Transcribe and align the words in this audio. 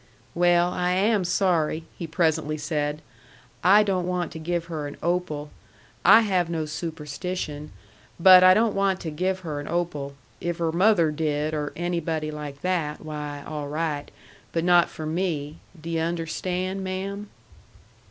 "Well, 0.33 0.71
I 0.71 0.93
am 0.93 1.23
sorry," 1.23 1.83
he 1.95 2.07
presently 2.07 2.57
said. 2.57 3.03
"I 3.63 3.83
don't 3.83 4.07
want 4.07 4.31
to 4.31 4.39
give 4.39 4.65
her 4.65 4.87
an 4.87 4.97
opal. 5.03 5.51
I 6.03 6.21
have 6.21 6.49
no 6.49 6.65
superstition, 6.65 7.71
but 8.19 8.43
I 8.43 8.55
don't 8.55 8.73
want 8.73 8.99
to 9.01 9.11
give 9.11 9.41
her 9.41 9.59
an 9.59 9.67
opal. 9.67 10.15
If 10.39 10.57
her 10.57 10.71
mother 10.71 11.11
did, 11.11 11.53
or 11.53 11.71
anybody 11.75 12.31
like 12.31 12.61
that, 12.61 13.05
why, 13.05 13.43
all 13.45 13.67
right. 13.67 14.09
But 14.51 14.63
not 14.63 14.89
from 14.89 15.13
me. 15.13 15.57
D' 15.79 15.89
yu' 15.93 15.99
understand, 15.99 16.83
ma'am?" 16.83 17.29